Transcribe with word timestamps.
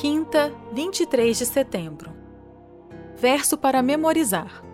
Quinta, 0.00 0.50
23 0.72 1.36
de 1.36 1.44
setembro. 1.44 2.10
Verso 3.16 3.58
para 3.58 3.82
memorizar. 3.82 4.64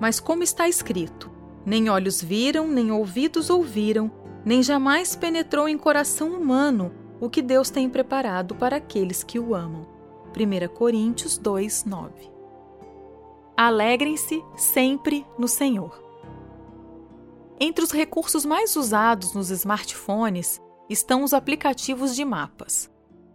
Mas 0.00 0.18
como 0.18 0.42
está 0.42 0.66
escrito: 0.66 1.30
Nem 1.66 1.90
olhos 1.90 2.22
viram, 2.22 2.66
nem 2.66 2.90
ouvidos 2.90 3.50
ouviram, 3.50 4.10
nem 4.46 4.62
jamais 4.62 5.14
penetrou 5.14 5.68
em 5.68 5.76
coração 5.76 6.30
humano 6.30 6.90
o 7.20 7.28
que 7.28 7.42
Deus 7.42 7.68
tem 7.68 7.90
preparado 7.90 8.54
para 8.54 8.76
aqueles 8.76 9.22
que 9.22 9.38
o 9.38 9.54
amam. 9.54 9.86
1 10.34 10.74
Coríntios 10.74 11.36
2, 11.36 11.84
9. 11.84 12.10
Alegrem-se 13.54 14.42
sempre 14.56 15.26
no 15.38 15.46
Senhor. 15.46 16.02
Entre 17.60 17.84
os 17.84 17.92
recursos 17.92 18.46
mais 18.46 18.76
usados 18.76 19.34
nos 19.34 19.50
smartphones 19.50 20.58
estão 20.88 21.22
os 21.22 21.34
aplicativos 21.34 22.16
de 22.16 22.24
mapas. 22.24 22.90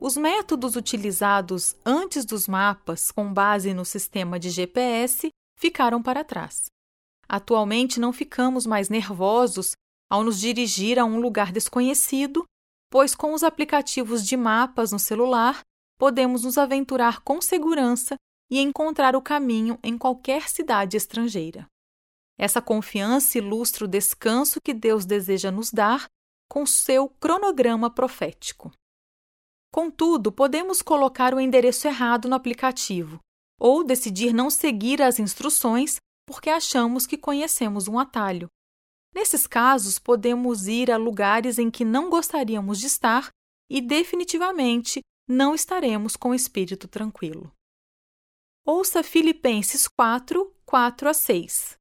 Os 0.00 0.16
métodos 0.16 0.76
utilizados 0.76 1.74
antes 1.84 2.24
dos 2.24 2.46
mapas, 2.46 3.10
com 3.10 3.32
base 3.32 3.74
no 3.74 3.84
sistema 3.84 4.38
de 4.38 4.48
GPS, 4.48 5.28
ficaram 5.56 6.00
para 6.00 6.22
trás. 6.22 6.66
Atualmente 7.28 7.98
não 7.98 8.12
ficamos 8.12 8.64
mais 8.64 8.88
nervosos 8.88 9.72
ao 10.08 10.22
nos 10.22 10.38
dirigir 10.38 11.00
a 11.00 11.04
um 11.04 11.20
lugar 11.20 11.50
desconhecido, 11.50 12.44
pois 12.88 13.14
com 13.14 13.34
os 13.34 13.42
aplicativos 13.42 14.24
de 14.24 14.36
mapas 14.36 14.92
no 14.92 15.00
celular 15.00 15.62
podemos 15.98 16.44
nos 16.44 16.56
aventurar 16.56 17.20
com 17.20 17.42
segurança 17.42 18.14
e 18.48 18.60
encontrar 18.60 19.16
o 19.16 19.20
caminho 19.20 19.78
em 19.82 19.98
qualquer 19.98 20.48
cidade 20.48 20.96
estrangeira. 20.96 21.66
Essa 22.38 22.62
confiança 22.62 23.36
ilustra 23.36 23.84
o 23.84 23.88
descanso 23.88 24.60
que 24.60 24.72
Deus 24.72 25.04
deseja 25.04 25.50
nos 25.50 25.72
dar 25.72 26.06
com 26.48 26.64
seu 26.64 27.08
cronograma 27.08 27.90
profético. 27.90 28.72
Contudo, 29.72 30.32
podemos 30.32 30.82
colocar 30.82 31.34
o 31.34 31.40
endereço 31.40 31.86
errado 31.86 32.28
no 32.28 32.34
aplicativo 32.34 33.18
ou 33.60 33.84
decidir 33.84 34.32
não 34.32 34.50
seguir 34.50 35.02
as 35.02 35.18
instruções 35.18 35.96
porque 36.26 36.50
achamos 36.50 37.06
que 37.06 37.18
conhecemos 37.18 37.88
um 37.88 37.98
atalho. 37.98 38.48
Nesses 39.14 39.46
casos, 39.46 39.98
podemos 39.98 40.66
ir 40.66 40.90
a 40.90 40.96
lugares 40.96 41.58
em 41.58 41.70
que 41.70 41.84
não 41.84 42.10
gostaríamos 42.10 42.78
de 42.78 42.86
estar 42.86 43.30
e 43.70 43.80
definitivamente 43.80 45.00
não 45.28 45.54
estaremos 45.54 46.16
com 46.16 46.30
o 46.30 46.34
espírito 46.34 46.86
tranquilo. 46.86 47.52
Ouça 48.64 49.02
Filipenses 49.02 49.88
4, 49.88 50.54
4 50.64 51.08
a 51.08 51.14
6. 51.14 51.78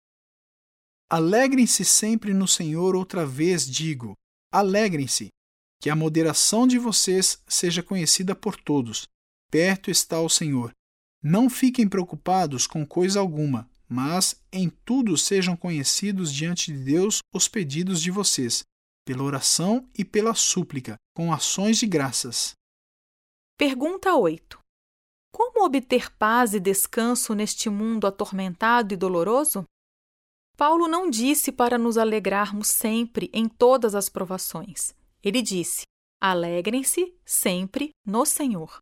Alegrem-se 1.09 1.86
sempre 1.86 2.33
no 2.33 2.48
Senhor, 2.48 2.95
outra 2.95 3.26
vez 3.26 3.70
digo. 3.70 4.14
Alegrem-se. 4.52 5.30
Que 5.80 5.89
a 5.89 5.95
moderação 5.95 6.67
de 6.67 6.78
vocês 6.78 7.42
seja 7.47 7.83
conhecida 7.83 8.36
por 8.36 8.56
todos. 8.56 9.08
Perto 9.52 9.92
está 9.92 10.20
o 10.20 10.30
Senhor. 10.30 10.72
Não 11.22 11.50
fiquem 11.50 11.88
preocupados 11.88 12.67
com 12.67 12.86
coisa 12.86 13.20
alguma, 13.20 13.70
mas 13.88 14.42
em 14.52 14.70
tudo 14.70 15.17
sejam 15.17 15.55
conhecidos 15.55 16.33
diante 16.33 16.72
de 16.72 16.80
Deus 16.80 17.20
os 17.33 17.48
pedidos 17.48 18.02
de 18.02 18.11
vocês, 18.11 18.64
pela 19.05 19.23
oração 19.23 19.88
e 19.98 20.03
pela 20.03 20.33
súplica, 20.33 20.95
com 21.16 21.31
ações 21.31 21.78
de 21.78 21.88
graças. 21.88 22.53
Pergunta 23.58 24.14
8. 24.16 24.59
Como 25.33 25.66
obter 25.66 26.11
paz 26.17 26.53
e 26.53 26.59
descanso 26.59 27.33
neste 27.33 27.70
mundo 27.70 28.08
atormentado 28.08 28.94
e 28.94 28.98
doloroso? 28.98 29.64
Paulo 30.58 30.88
não 30.88 31.09
disse 31.09 31.52
para 31.52 31.78
nos 31.78 31.98
alegrarmos 31.98 32.67
sempre 32.67 33.30
em 33.31 33.48
todas 33.48 33.94
as 33.94 34.09
provações. 34.09 34.95
Ele 35.28 35.42
disse: 35.42 35.81
Alegrem-se 36.22 37.14
sempre 37.25 37.89
no 38.06 38.25
Senhor. 38.25 38.80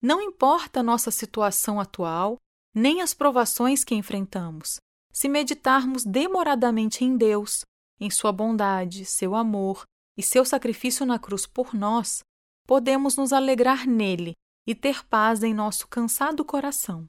Não 0.00 0.22
importa 0.22 0.78
a 0.78 0.82
nossa 0.84 1.10
situação 1.10 1.80
atual, 1.80 2.38
nem 2.72 3.02
as 3.02 3.12
provações 3.12 3.82
que 3.82 3.92
enfrentamos, 3.92 4.76
se 5.12 5.28
meditarmos 5.28 6.04
demoradamente 6.04 7.04
em 7.04 7.16
Deus, 7.16 7.64
em 7.98 8.08
Sua 8.08 8.30
bondade, 8.30 9.04
seu 9.04 9.34
amor 9.34 9.82
e 10.16 10.22
seu 10.22 10.44
sacrifício 10.44 11.04
na 11.04 11.18
cruz 11.18 11.44
por 11.44 11.74
nós, 11.74 12.20
podemos 12.68 13.16
nos 13.16 13.32
alegrar 13.32 13.84
nele 13.84 14.34
e 14.64 14.76
ter 14.76 15.04
paz 15.08 15.42
em 15.42 15.52
nosso 15.52 15.88
cansado 15.88 16.44
coração. 16.44 17.04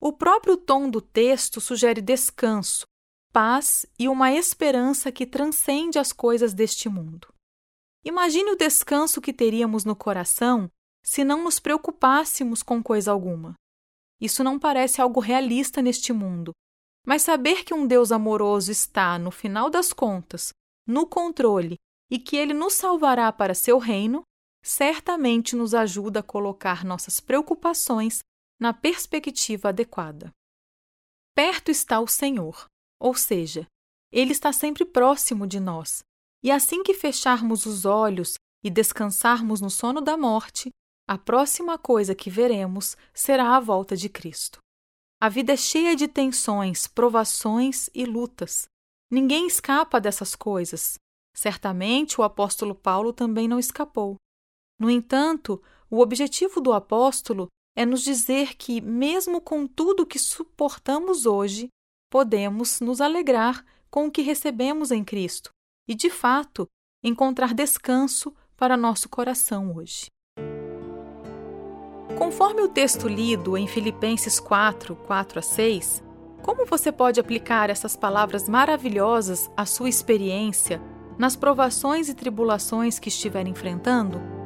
O 0.00 0.10
próprio 0.10 0.56
tom 0.56 0.88
do 0.88 1.02
texto 1.02 1.60
sugere 1.60 2.00
descanso, 2.00 2.86
paz 3.30 3.84
e 3.98 4.08
uma 4.08 4.32
esperança 4.32 5.12
que 5.12 5.26
transcende 5.26 5.98
as 5.98 6.14
coisas 6.14 6.54
deste 6.54 6.88
mundo. 6.88 7.28
Imagine 8.08 8.52
o 8.52 8.56
descanso 8.56 9.20
que 9.20 9.34
teríamos 9.34 9.84
no 9.84 9.94
coração 9.94 10.70
se 11.04 11.22
não 11.22 11.44
nos 11.44 11.60
preocupássemos 11.60 12.62
com 12.62 12.82
coisa 12.82 13.12
alguma. 13.12 13.52
Isso 14.18 14.42
não 14.42 14.58
parece 14.58 15.02
algo 15.02 15.20
realista 15.20 15.82
neste 15.82 16.10
mundo, 16.10 16.52
mas 17.06 17.20
saber 17.20 17.64
que 17.64 17.74
um 17.74 17.86
Deus 17.86 18.10
amoroso 18.10 18.72
está, 18.72 19.18
no 19.18 19.30
final 19.30 19.68
das 19.68 19.92
contas, 19.92 20.54
no 20.86 21.06
controle 21.06 21.76
e 22.10 22.18
que 22.18 22.34
ele 22.34 22.54
nos 22.54 22.72
salvará 22.72 23.30
para 23.30 23.54
seu 23.54 23.76
reino, 23.76 24.22
certamente 24.64 25.54
nos 25.54 25.74
ajuda 25.74 26.20
a 26.20 26.22
colocar 26.22 26.86
nossas 26.86 27.20
preocupações 27.20 28.20
na 28.58 28.72
perspectiva 28.72 29.68
adequada. 29.68 30.32
Perto 31.34 31.70
está 31.70 32.00
o 32.00 32.06
Senhor, 32.08 32.64
ou 32.98 33.12
seja, 33.12 33.66
ele 34.10 34.32
está 34.32 34.50
sempre 34.50 34.86
próximo 34.86 35.46
de 35.46 35.60
nós, 35.60 36.02
e 36.42 36.50
assim 36.50 36.82
que 36.82 36.94
fecharmos 36.94 37.66
os 37.66 37.84
olhos 37.84 38.34
e 38.62 38.70
descansarmos 38.70 39.60
no 39.60 39.70
sono 39.70 40.00
da 40.00 40.16
morte, 40.16 40.70
a 41.06 41.16
próxima 41.16 41.78
coisa 41.78 42.14
que 42.14 42.30
veremos 42.30 42.96
será 43.14 43.56
a 43.56 43.60
volta 43.60 43.96
de 43.96 44.08
Cristo. 44.08 44.58
A 45.20 45.28
vida 45.28 45.54
é 45.54 45.56
cheia 45.56 45.96
de 45.96 46.06
tensões, 46.06 46.86
provações 46.86 47.88
e 47.94 48.04
lutas. 48.04 48.68
Ninguém 49.10 49.46
escapa 49.46 50.00
dessas 50.00 50.36
coisas. 50.36 50.98
Certamente 51.34 52.20
o 52.20 52.24
apóstolo 52.24 52.74
Paulo 52.74 53.12
também 53.12 53.48
não 53.48 53.58
escapou. 53.58 54.16
No 54.78 54.90
entanto, 54.90 55.62
o 55.90 56.00
objetivo 56.00 56.60
do 56.60 56.72
apóstolo 56.72 57.48
é 57.76 57.84
nos 57.84 58.02
dizer 58.02 58.54
que, 58.54 58.80
mesmo 58.80 59.40
com 59.40 59.66
tudo 59.66 60.06
que 60.06 60.18
suportamos 60.18 61.26
hoje, 61.26 61.68
podemos 62.10 62.80
nos 62.80 63.00
alegrar 63.00 63.64
com 63.90 64.06
o 64.06 64.10
que 64.10 64.22
recebemos 64.22 64.90
em 64.90 65.02
Cristo 65.02 65.50
e, 65.88 65.94
de 65.94 66.10
fato, 66.10 66.68
encontrar 67.02 67.54
descanso 67.54 68.34
para 68.56 68.76
nosso 68.76 69.08
coração 69.08 69.74
hoje. 69.74 70.06
Conforme 72.18 72.60
o 72.60 72.68
texto 72.68 73.08
lido 73.08 73.56
em 73.56 73.66
Filipenses 73.66 74.38
4, 74.38 74.94
4 74.94 75.38
a 75.38 75.42
6, 75.42 76.02
como 76.42 76.66
você 76.66 76.92
pode 76.92 77.18
aplicar 77.20 77.70
essas 77.70 77.96
palavras 77.96 78.48
maravilhosas 78.48 79.50
à 79.56 79.64
sua 79.64 79.88
experiência 79.88 80.82
nas 81.16 81.36
provações 81.36 82.08
e 82.08 82.14
tribulações 82.14 82.98
que 82.98 83.08
estiver 83.08 83.46
enfrentando? 83.46 84.37